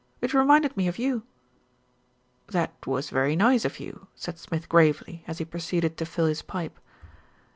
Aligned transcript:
It 0.19 0.33
reminded 0.33 0.75
me 0.75 0.87
of 0.87 0.97
you." 0.97 1.27
"That 2.47 2.73
was 2.87 3.11
very 3.11 3.35
nice 3.35 3.65
of 3.65 3.79
you," 3.79 4.07
said 4.15 4.39
Smith 4.39 4.67
gravely, 4.67 5.23
as 5.27 5.37
he 5.37 5.45
proceeded 5.45 5.95
to 5.97 6.07
fill 6.07 6.25
his 6.25 6.41
pipe. 6.41 6.79